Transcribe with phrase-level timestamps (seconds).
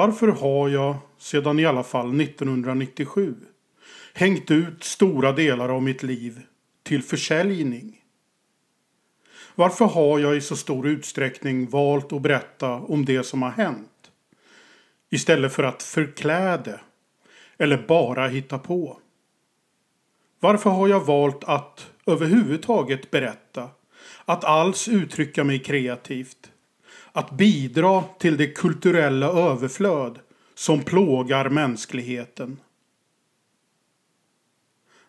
[0.00, 3.34] Varför har jag, sedan i alla fall 1997,
[4.14, 6.40] hängt ut stora delar av mitt liv
[6.82, 8.04] till försäljning?
[9.54, 14.10] Varför har jag i så stor utsträckning valt att berätta om det som har hänt?
[15.10, 16.80] Istället för att förklä det.
[17.58, 18.98] Eller bara hitta på.
[20.40, 23.68] Varför har jag valt att överhuvudtaget berätta?
[24.24, 26.50] Att alls uttrycka mig kreativt?
[27.12, 30.18] Att bidra till det kulturella överflöd
[30.54, 32.60] som plågar mänskligheten?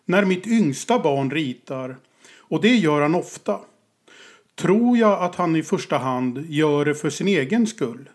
[0.04, 1.96] När mitt yngsta barn ritar,
[2.36, 3.60] och det gör han ofta,
[4.54, 8.08] tror jag att han i första hand gör det för sin egen skull.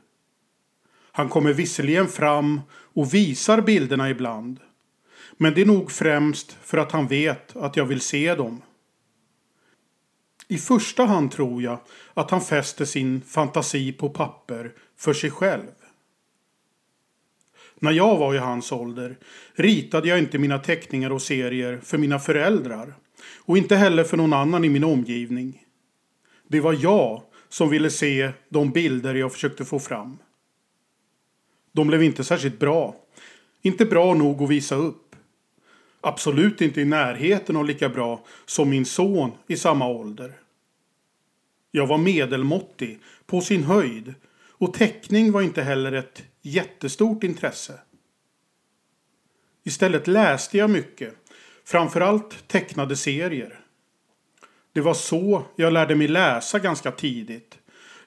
[1.12, 4.60] Han kommer visserligen fram och visar bilderna ibland.
[5.38, 8.62] Men det är nog främst för att han vet att jag vill se dem.
[10.48, 11.80] I första hand tror jag
[12.14, 15.72] att han fäster sin fantasi på papper för sig själv.
[17.80, 19.18] När jag var i hans ålder
[19.54, 22.94] ritade jag inte mina teckningar och serier för mina föräldrar
[23.38, 25.64] och inte heller för någon annan i min omgivning.
[26.48, 30.18] Det var jag som ville se de bilder jag försökte få fram.
[31.72, 32.96] De blev inte särskilt bra.
[33.62, 35.07] Inte bra nog att visa upp.
[36.08, 40.34] Absolut inte i närheten av lika bra som min son i samma ålder.
[41.72, 44.14] Jag var medelmåttig, på sin höjd,
[44.52, 47.80] och teckning var inte heller ett jättestort intresse.
[49.64, 51.14] Istället läste jag mycket,
[51.66, 53.60] framförallt tecknade serier.
[54.74, 57.58] Det var så jag lärde mig läsa ganska tidigt.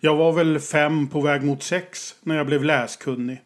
[0.01, 3.43] Jag var väl fem på väg mot sex när jag blev läskunnig.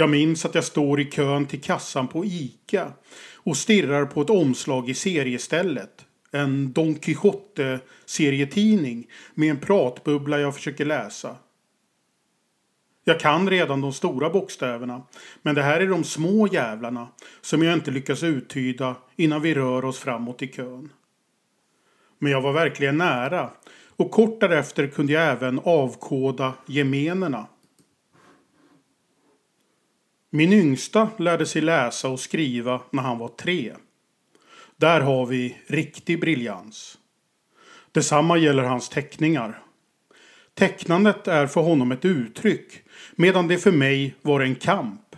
[0.00, 2.92] Jag minns att jag står i kön till kassan på ICA
[3.34, 6.06] och stirrar på ett omslag i seriestället.
[6.30, 11.36] En Don Quijote-serietidning med en pratbubbla jag försöker läsa.
[13.04, 15.02] Jag kan redan de stora bokstäverna,
[15.42, 17.08] men det här är de små jävlarna
[17.40, 20.92] som jag inte lyckas uttyda innan vi rör oss framåt i kön.
[22.18, 23.50] Men jag var verkligen nära
[23.96, 27.46] och kort därefter kunde jag även avkoda gemenerna.
[30.30, 33.74] Min yngsta lärde sig läsa och skriva när han var tre.
[34.76, 36.98] Där har vi riktig briljans.
[37.92, 39.62] Detsamma gäller hans teckningar.
[40.54, 42.82] Tecknandet är för honom ett uttryck
[43.16, 45.16] medan det för mig var en kamp.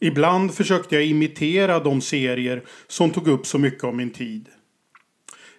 [0.00, 4.48] Ibland försökte jag imitera de serier som tog upp så mycket av min tid.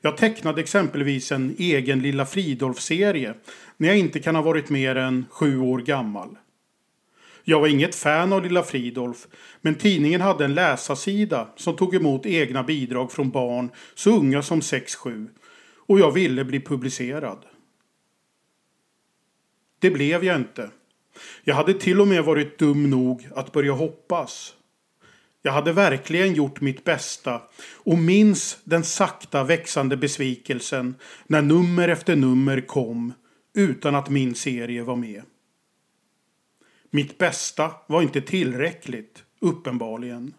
[0.01, 3.33] Jag tecknade exempelvis en egen Lilla Fridolf-serie
[3.77, 6.37] när jag inte kan ha varit mer än sju år gammal.
[7.43, 9.27] Jag var inget fan av Lilla Fridolf,
[9.61, 14.59] men tidningen hade en läsarsida som tog emot egna bidrag från barn så unga som
[14.59, 15.27] 6-7
[15.87, 17.45] och jag ville bli publicerad.
[19.79, 20.69] Det blev jag inte.
[21.43, 24.53] Jag hade till och med varit dum nog att börja hoppas.
[25.41, 27.41] Jag hade verkligen gjort mitt bästa
[27.73, 30.95] och minns den sakta växande besvikelsen
[31.27, 33.13] när nummer efter nummer kom
[33.53, 35.21] utan att min serie var med.
[36.93, 40.33] Mitt bästa var inte tillräckligt, uppenbarligen.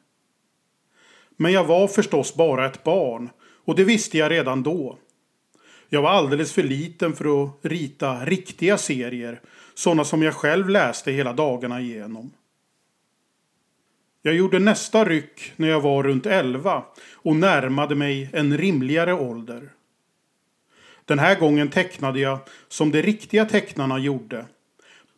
[1.36, 3.30] Men jag var förstås bara ett barn
[3.64, 4.98] och det visste jag redan då.
[5.88, 9.40] Jag var alldeles för liten för att rita riktiga serier,
[9.74, 12.32] sådana som jag själv läste hela dagarna igenom.
[14.22, 19.72] Jag gjorde nästa ryck när jag var runt 11 och närmade mig en rimligare ålder.
[21.04, 22.38] Den här gången tecknade jag
[22.69, 24.46] som de riktiga tecknarna gjorde.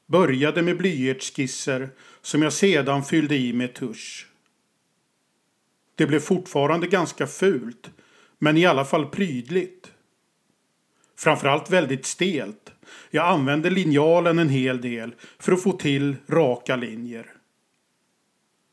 [0.06, 1.90] Började med blyertsskisser
[2.22, 4.26] som jag sedan fyllde i med tusch.
[5.94, 7.90] Det blev fortfarande ganska fult,
[8.38, 9.92] men i alla fall prydligt.
[11.16, 12.72] Framförallt väldigt stelt.
[13.10, 17.30] Jag använde linjalen en hel del för att få till raka linjer.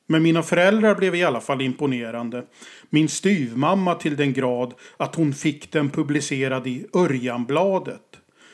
[0.07, 2.45] Men mina föräldrar blev i alla fall imponerande.
[2.89, 8.10] Min styvmamma till den grad att hon fick den publicerad i Örjanbladet.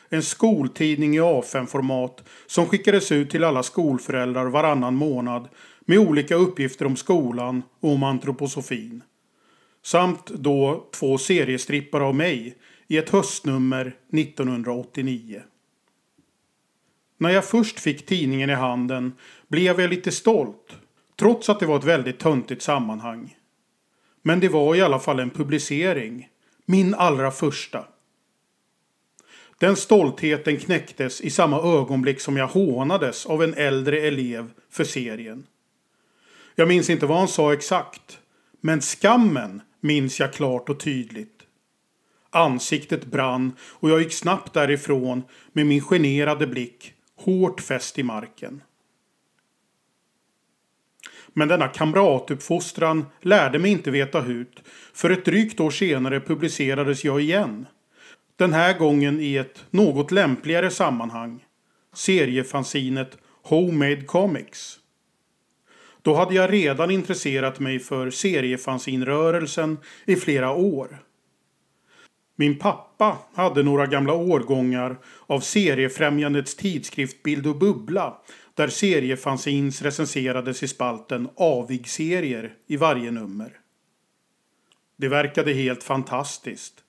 [0.10, 5.48] En skoltidning i A5-format som skickades ut till alla skolföräldrar varannan månad
[5.82, 9.04] med olika uppgifter om skolan och om antroposofin.
[9.84, 12.58] Samt då två seriestrippar av mig
[12.88, 15.42] i ett höstnummer 1989.
[17.18, 19.14] När jag först fick tidningen i handen
[19.48, 20.78] blev jag lite stolt
[21.20, 23.38] Trots att det var ett väldigt töntigt sammanhang.
[24.22, 26.30] Men det var i alla fall en publicering.
[26.66, 27.86] Min allra första.
[29.60, 35.48] Den stoltheten knäcktes i samma ögonblick som jag hånades av en äldre elev för serien.
[36.56, 38.20] Jag minns inte vad han sa exakt.
[38.62, 41.44] Men skammen minns jag klart och tydligt.
[42.30, 45.24] Ansiktet brann och jag gick snabbt därifrån
[45.54, 48.62] med min generade blick hårt fäst i marken.
[51.28, 54.64] Men denna kamratuppfostran lärde mig inte veta hut.
[54.94, 57.66] För ett drygt år senare publicerades jag igen.
[58.38, 61.46] Den här gången i ett något lämpligare sammanhang.
[61.94, 64.80] Seriefansinet Homemade Comics.
[66.02, 71.04] Då hade jag redan intresserat mig för seriefanzinrörelsen i flera år.
[72.36, 74.98] Min pappa hade några gamla årgångar
[75.28, 78.18] av Seriefrämjandets tidskrift Bild och Bubbla
[78.54, 83.60] där seriefanzins recenserades i spalten Avig-serier i varje nummer.
[84.98, 86.84] Det verkade helt fantastiskt.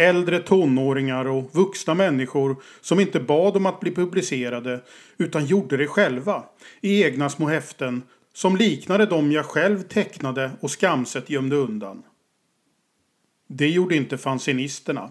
[0.00, 4.80] Äldre tonåringar och vuxna människor som inte bad om att bli publicerade
[5.18, 6.44] utan gjorde det själva
[6.80, 8.02] i egna små häften
[8.34, 12.02] som liknade dem jag själv tecknade och skamset gömde undan.
[13.48, 15.10] Det gjorde inte fanzinisterna.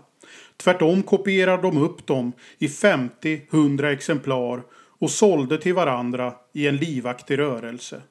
[0.57, 4.63] Tvärtom kopierade de upp dem i 50-100 exemplar
[5.00, 8.01] och sålde till varandra i en livaktig rörelse.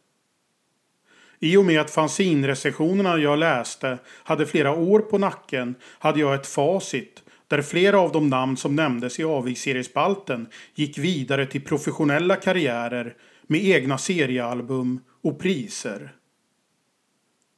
[1.40, 6.46] I och med att fanzinrecensionerna jag läste hade flera år på nacken hade jag ett
[6.46, 13.16] facit där flera av de namn som nämndes i avigseriespalten gick vidare till professionella karriärer
[13.46, 16.12] med egna seriealbum och priser.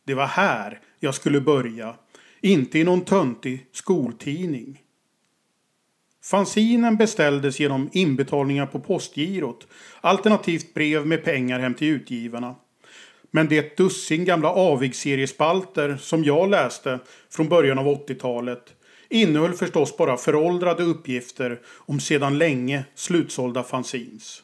[0.06, 1.94] Det var här jag skulle börja,
[2.40, 4.82] inte i någon töntig skoltidning.
[6.24, 9.66] Fanzinen beställdes genom inbetalningar på postgirot,
[10.00, 12.54] alternativt brev med pengar hem till utgivarna.
[13.30, 16.98] Men det dussin gamla avigseriespalter som jag läste
[17.30, 18.74] från början av 80-talet
[19.08, 24.42] innehöll förstås bara föråldrade uppgifter om sedan länge slutsålda fanzines.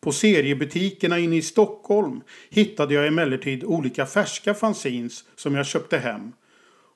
[0.00, 2.20] På seriebutikerna inne i Stockholm
[2.50, 6.32] hittade jag emellertid olika färska fanzines som jag köpte hem.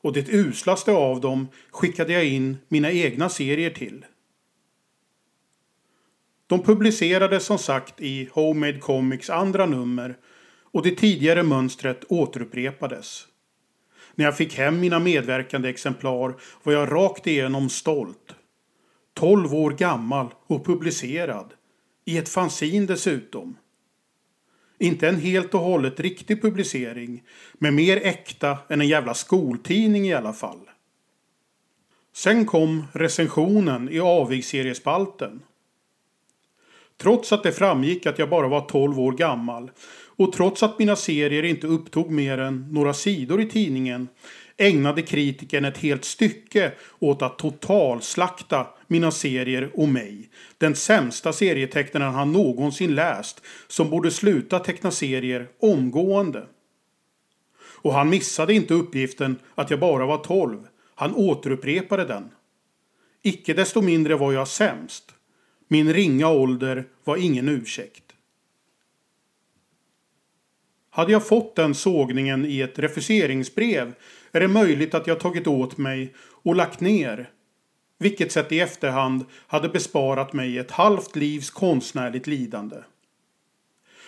[0.02, 4.04] Och det uslaste av dem skickade jag in mina egna serier till.
[6.46, 10.16] De publicerades som sagt i Homemade Comics andra nummer
[10.72, 13.26] och det tidigare mönstret återupprepades.
[14.14, 18.34] När jag fick hem mina medverkande exemplar var jag rakt igenom stolt.
[19.14, 21.52] 12 år gammal och publicerad.
[22.04, 23.56] I ett fanzin dessutom.
[24.78, 27.22] Inte en helt och hållet riktig publicering,
[27.54, 30.60] men mer äkta än en jävla skoltidning i alla fall.
[32.14, 35.42] Sen kom recensionen i avigseriespalten.
[36.98, 39.70] Trots att det framgick att jag bara var 12 år gammal
[40.16, 44.08] och trots att mina serier inte upptog mer än några sidor i tidningen
[44.56, 50.30] ägnade kritiken ett helt stycke åt att totalslakta mina serier och mig.
[50.58, 56.46] Den sämsta serietecknaren han någonsin läst som borde sluta teckna serier omgående.
[57.82, 60.66] Och han missade inte uppgiften att jag bara var 12.
[60.94, 62.30] Han återupprepade den.
[63.22, 65.15] Icke desto mindre var jag sämst.
[65.68, 68.02] Min ringa ålder var ingen ursäkt.
[70.90, 73.94] Hade jag fått den sågningen i ett refuseringsbrev
[74.32, 77.30] är det möjligt att jag tagit åt mig och lagt ner.
[77.98, 82.76] Vilket sett i efterhand hade besparat mig ett halvt livs konstnärligt lidande.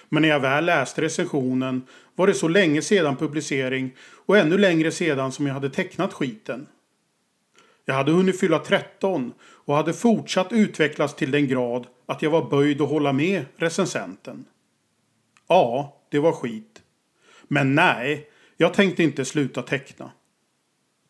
[0.09, 1.83] Men när jag väl läste recensionen
[2.15, 3.95] var det så länge sedan publicering
[4.27, 6.67] och ännu längre sedan som jag hade tecknat skiten.
[7.89, 12.51] Jag hade hunnit fylla 13 och hade fortsatt utvecklas till den grad att jag var
[12.51, 14.45] böjd att hålla med recensenten.
[15.47, 16.83] Ja, det var skit.
[17.43, 20.11] Men nej, jag tänkte inte sluta teckna.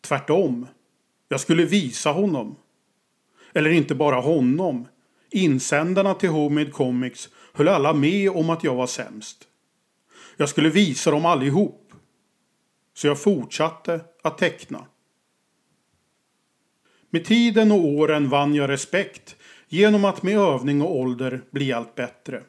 [0.00, 0.66] Tvärtom.
[1.28, 2.56] Jag skulle visa honom.
[3.52, 4.88] Eller inte bara honom.
[5.30, 9.44] Insändarna till Homemade Comics höll alla med om att jag var sämst.
[10.37, 11.92] Jag skulle visa dem allihop.
[12.94, 14.87] Så jag fortsatte att teckna.
[17.10, 19.36] Med tiden och åren vann jag respekt
[19.68, 22.42] genom att med övning och ålder bli allt bättre.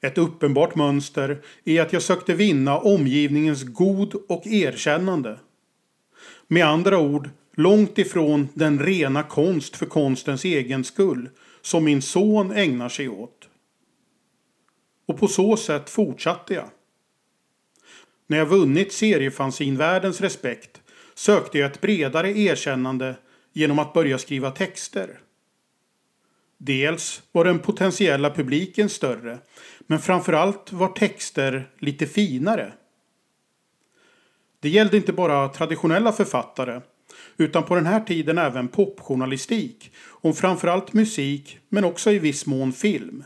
[0.00, 5.38] Ett uppenbart mönster är att jag sökte vinna omgivningens god och erkännande.
[6.48, 11.28] Med andra ord, långt ifrån den rena konst för konstens egen skull
[11.62, 13.48] som min son ägnar sig åt.
[15.06, 16.68] Och på så sätt fortsatte jag.
[18.26, 20.82] När jag vunnit seriefanzinvärldens respekt
[21.14, 23.14] sökte jag ett bredare erkännande
[23.52, 25.20] genom att börja skriva texter.
[26.58, 29.38] Dels var den potentiella publiken större,
[29.86, 32.72] men framförallt var texter lite finare.
[34.60, 36.80] Det gällde inte bara traditionella författare,
[37.36, 42.72] utan på den här tiden även popjournalistik om framförallt musik, men också i viss mån
[42.72, 43.24] film.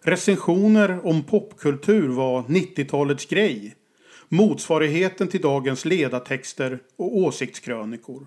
[0.00, 3.76] Recensioner om popkultur var 90-talets grej,
[4.28, 8.26] motsvarigheten till dagens ledartexter och åsiktskrönikor.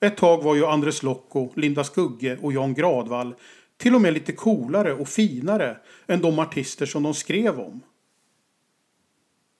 [0.00, 3.34] Ett tag var ju Andres Lokko, Linda Skugge och Jan Gradvall
[3.76, 7.80] till och med lite coolare och finare än de artister som de skrev om.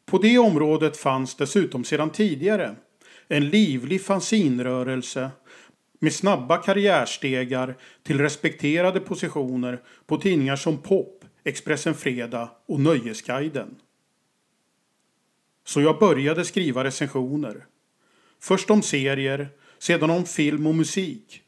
[0.06, 2.76] På det området fanns dessutom sedan tidigare
[3.28, 5.30] en livlig fanzinrörelse
[5.98, 13.76] med snabba karriärstegar till respekterade positioner på tidningar som Pop, Expressen Fredag och Nöjesguiden.
[15.64, 17.66] Så jag började skriva recensioner.
[18.40, 19.48] Först om serier,
[19.84, 21.42] sedan om film och musik.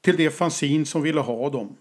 [0.00, 1.76] Till det fanzin som ville ha dem.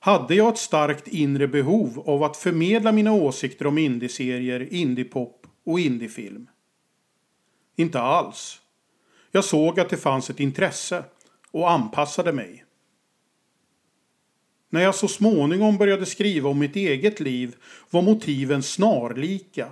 [0.00, 5.80] Hade jag ett starkt inre behov av att förmedla mina åsikter om indieserier, indiepop och
[5.80, 6.46] indiefilm?
[7.76, 8.60] Inte alls.
[9.30, 11.04] Jag såg att det fanns ett intresse
[11.50, 12.64] och anpassade mig.
[14.70, 17.56] När jag så småningom började skriva om mitt eget liv
[17.90, 19.70] var motiven snarlika.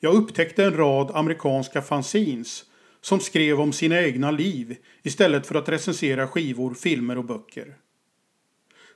[0.00, 2.64] Jag upptäckte en rad amerikanska fanzines
[3.02, 7.76] som skrev om sina egna liv istället för att recensera skivor, filmer och böcker.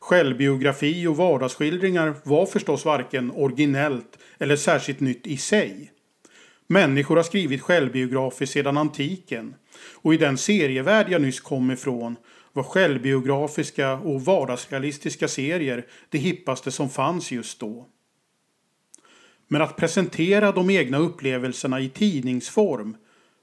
[0.01, 5.93] Självbiografi och vardagsskildringar var förstås varken originellt eller särskilt nytt i sig.
[6.67, 9.55] Människor har skrivit självbiografiskt sedan antiken
[9.93, 12.17] och i den serievärld jag nyss kom ifrån
[12.53, 17.87] var självbiografiska och vardagsrealistiska serier det hippaste som fanns just då.
[19.49, 22.97] Men att presentera de egna upplevelserna i tidningsform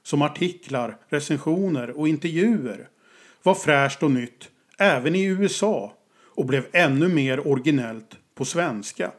[0.04, 2.88] som artiklar, recensioner och intervjuer
[3.42, 9.12] var fräscht och nytt även i USA och blev ännu mer originellt på svenska.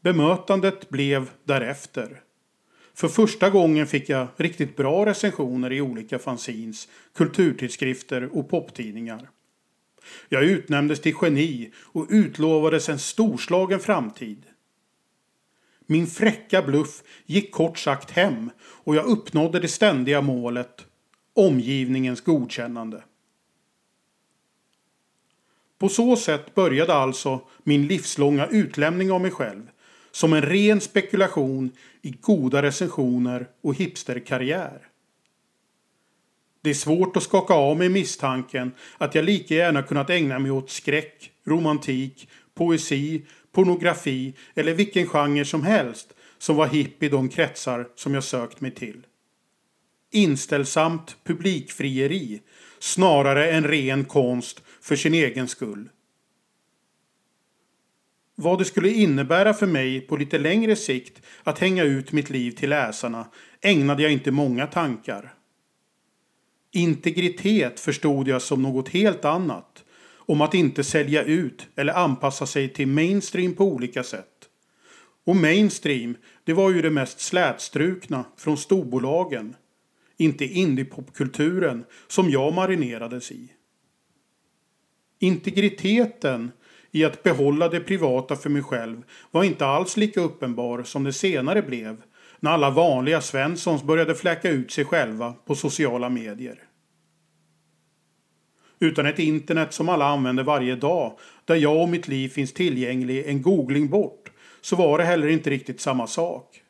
[0.00, 2.22] Bemötandet blev därefter.
[2.94, 9.30] För första gången fick jag riktigt bra recensioner i olika fanzines, kulturtidskrifter och poptidningar.
[10.28, 14.46] Jag utnämndes till geni och utlovades en storslagen framtid.
[15.90, 20.86] Min fräcka bluff gick kort sagt hem och jag uppnådde det ständiga målet,
[21.34, 23.02] omgivningens godkännande.
[25.78, 29.62] På så sätt började alltså min livslånga utlämning av mig själv
[30.10, 31.70] som en ren spekulation
[32.02, 34.88] i goda recensioner och hipsterkarriär.
[36.62, 40.50] Det är svårt att skaka av mig misstanken att jag lika gärna kunnat ägna mig
[40.50, 47.28] åt skräck, romantik, poesi, pornografi eller vilken genre som helst som var hipp i de
[47.28, 49.06] kretsar som jag sökt mig till.
[50.12, 52.40] Inställsamt publikfrieri
[52.78, 55.88] snarare än ren konst för sin egen skull.
[58.34, 62.50] Vad det skulle innebära för mig på lite längre sikt att hänga ut mitt liv
[62.50, 63.26] till läsarna
[63.60, 65.34] ägnade jag inte många tankar.
[66.72, 69.84] Integritet förstod jag som något helt annat.
[70.30, 74.48] Om att inte sälja ut eller anpassa sig till mainstream på olika sätt.
[75.26, 79.56] Och mainstream, det var ju det mest slätstrukna från storbolagen.
[80.16, 83.52] Inte indiepopkulturen som jag marinerades i.
[85.18, 86.50] Integriteten
[86.90, 91.12] i att behålla det privata för mig själv var inte alls lika uppenbar som det
[91.12, 92.02] senare blev
[92.40, 96.69] när alla vanliga Svenssons började fläcka ut sig själva på sociala medier.
[98.80, 103.26] Utan ett internet som alla använder varje dag, där jag och mitt liv finns tillgänglig
[103.26, 106.62] en googling bort, så var det heller inte riktigt samma sak.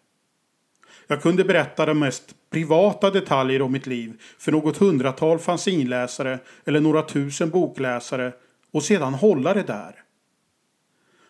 [1.07, 6.81] Jag kunde berätta de mest privata detaljer om mitt liv för något hundratal fanzinläsare eller
[6.81, 8.33] några tusen bokläsare
[8.71, 9.95] och sedan hålla det där.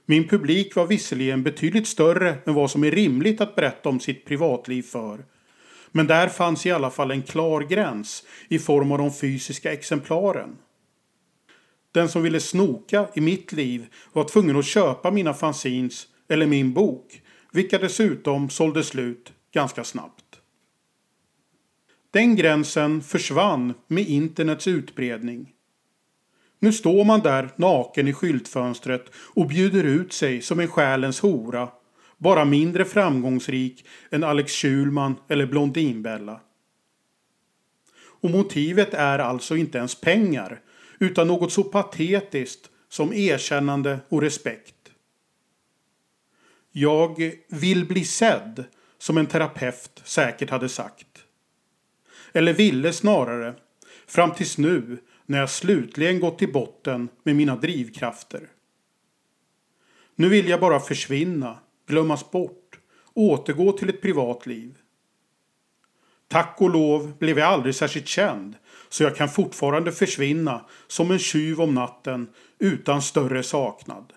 [0.06, 4.24] Min publik var visserligen betydligt större än vad som är rimligt att berätta om sitt
[4.24, 5.24] privatliv för.
[5.92, 10.56] Men där fanns i alla fall en klar gräns i form av de fysiska exemplaren.
[11.92, 16.72] Den som ville snoka i mitt liv var tvungen att köpa mina fanzines eller min
[16.72, 20.24] bok, vilka dessutom sålde slut ganska snabbt.
[22.10, 25.52] Den gränsen försvann med internets utbredning.
[26.58, 31.68] Nu står man där naken i skyltfönstret och bjuder ut sig som en själens hora.
[32.18, 36.40] Bara mindre framgångsrik än Alex Schulman eller Blondinbella.
[38.20, 40.60] Och motivet är alltså inte ens pengar
[41.00, 44.74] utan något så patetiskt som erkännande och respekt.
[46.72, 48.64] Jag vill bli sedd,
[48.98, 51.24] som en terapeut säkert hade sagt.
[52.32, 53.54] Eller ville snarare,
[54.06, 58.48] fram tills nu när jag slutligen gått till botten med mina drivkrafter.
[60.14, 62.78] Nu vill jag bara försvinna, glömmas bort,
[63.14, 64.78] återgå till ett privat liv.
[66.28, 68.56] Tack och lov blev jag aldrig särskilt känd
[68.90, 72.28] så jag kan fortfarande försvinna som en tjuv om natten
[72.58, 74.12] utan större saknad.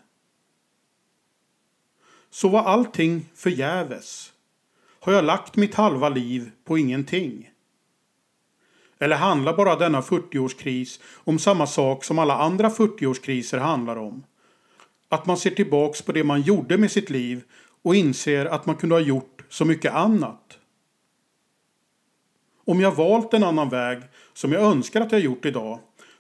[2.29, 4.33] Så var allting förgäves?
[4.99, 7.49] Har jag lagt mitt halva liv på ingenting?
[8.99, 14.23] Eller handlar bara denna 40-årskris om samma sak som alla andra 40-årskriser handlar om?
[15.09, 17.43] Att man ser tillbaks på det man gjorde med sitt liv
[17.81, 20.57] och inser att man kunde ha gjort så mycket annat.
[22.65, 23.99] Om jag valt en annan väg,
[24.33, 25.79] som jag önskar att jag gjort idag,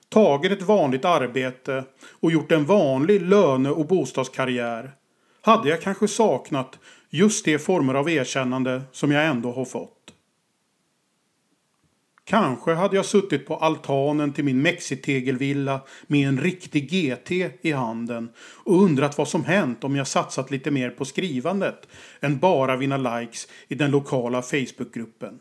[0.09, 1.83] tagit ett vanligt arbete
[2.19, 4.91] och gjort en vanlig löne och bostadskarriär,
[5.41, 9.99] hade jag kanske saknat just de former av erkännande som jag ändå har fått.
[12.25, 17.31] Kanske hade jag suttit på altanen till min mexitegelvilla med en riktig GT
[17.61, 18.29] i handen
[18.63, 21.87] och undrat vad som hänt om jag satsat lite mer på skrivandet
[22.21, 25.39] än bara vinna likes i den lokala Facebookgruppen.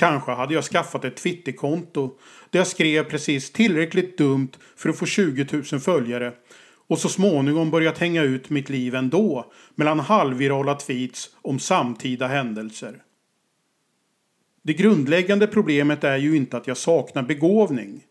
[0.00, 2.18] Kanske hade jag skaffat ett Twitterkonto
[2.50, 6.32] där jag skrev precis tillräckligt dumt för att få 20 000 följare
[6.88, 13.02] och så småningom börjat hänga ut mitt liv ändå mellan halvvirala tweets om samtida händelser.
[14.62, 18.04] Det grundläggande problemet är ju inte att jag saknar begåvning.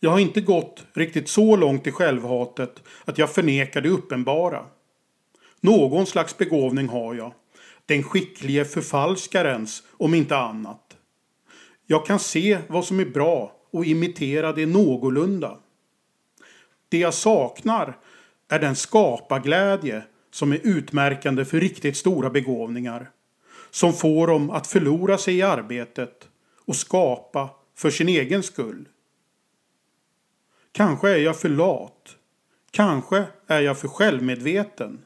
[0.00, 4.66] Jag har inte gått riktigt så långt i självhatet att jag förnekar det uppenbara.
[5.60, 7.32] Någon slags begåvning har jag.
[7.86, 10.85] Den skicklige förfalskarens, om inte annat.
[11.86, 15.58] Jag kan se vad som är bra och imitera det någorlunda.
[16.88, 17.98] Det jag saknar
[18.48, 23.10] är den skaparglädje som är utmärkande för riktigt stora begåvningar
[23.70, 26.28] som får dem att förlora sig i arbetet
[26.64, 28.88] och skapa för sin egen skull.
[30.72, 32.16] Kanske är jag för lat.
[32.70, 35.04] Kanske är jag för självmedveten.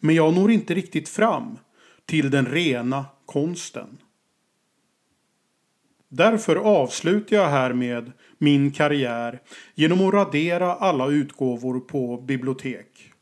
[0.00, 1.58] Men jag når inte riktigt fram
[2.06, 3.98] till den rena konsten.
[6.08, 9.40] Därför avslutar jag härmed min karriär
[9.74, 13.12] genom att radera alla utgåvor på bibliotek.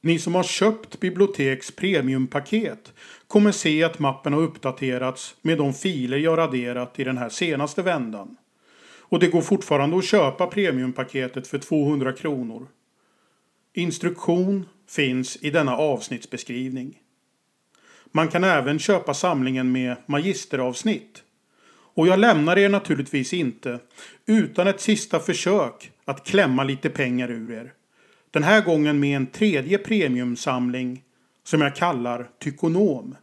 [0.00, 2.92] Ni som har köpt Biblioteks premiumpaket
[3.26, 7.82] kommer se att mappen har uppdaterats med de filer jag raderat i den här senaste
[7.82, 8.36] vändan.
[8.98, 12.66] Och det går fortfarande att köpa premiumpaketet för 200 kronor.
[13.72, 16.98] Instruktion finns i denna avsnittsbeskrivning.
[18.12, 21.22] Man kan även köpa samlingen med magisteravsnitt.
[21.94, 23.80] Och jag lämnar er naturligtvis inte
[24.26, 27.72] utan ett sista försök att klämma lite pengar ur er.
[28.30, 31.02] Den här gången med en tredje premiumsamling
[31.44, 33.16] som jag kallar Tykonom.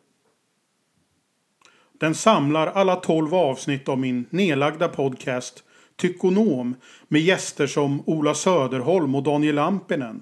[2.00, 5.64] Den samlar alla tolv avsnitt av min nedlagda podcast
[5.96, 6.76] Tykonom
[7.08, 10.22] med gäster som Ola Söderholm och Daniel Lampinen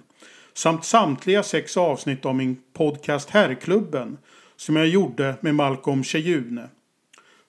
[0.53, 4.17] samt samtliga sex avsnitt av min podcast Herrklubben
[4.55, 6.69] som jag gjorde med Malcolm Tjejune.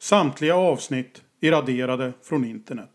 [0.03, 2.91] Samtliga avsnitt är raderade från internet.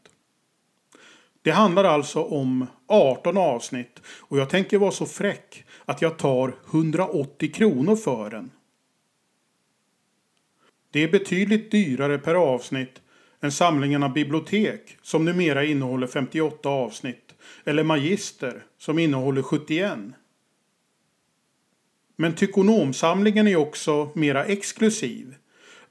[1.41, 6.55] Det handlar alltså om 18 avsnitt och jag tänker vara så fräck att jag tar
[6.71, 8.51] 180 kronor för den.
[10.91, 13.01] Det är betydligt dyrare per avsnitt
[13.41, 19.99] än samlingen av bibliotek som numera innehåller 58 avsnitt eller Magister som innehåller 71.
[22.15, 25.35] Men Tykonomsamlingen är också mera exklusiv.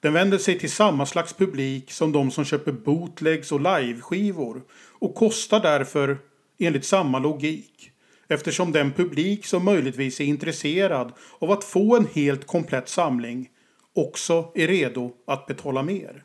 [0.05, 4.63] Den vänder sig till samma slags publik som de som köper bootlegs och liveskivor
[4.99, 6.19] och kostar därför
[6.59, 7.91] enligt samma logik.
[8.29, 13.49] Eftersom den publik som möjligtvis är intresserad av att få en helt komplett samling
[13.95, 16.25] också är redo att betala mer.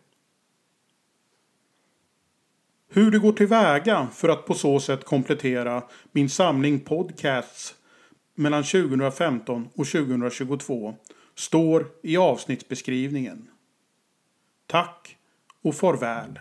[2.89, 7.75] Hur det går tillväga för att på så sätt komplettera min samling podcasts
[8.35, 10.95] mellan 2015 och 2022
[11.35, 13.49] står i avsnittsbeskrivningen.
[14.71, 15.17] Tack
[15.63, 16.39] och farväl.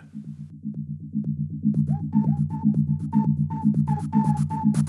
[4.61, 4.88] Thank